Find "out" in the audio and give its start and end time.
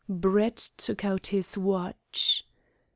1.05-1.27